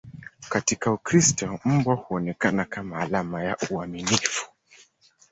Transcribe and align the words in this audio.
Katika 0.49 0.91
Ukristo, 0.91 1.59
mbwa 1.65 1.95
huonekana 1.95 2.65
kama 2.65 2.99
alama 2.99 3.43
ya 3.43 3.57
uaminifu. 3.69 4.49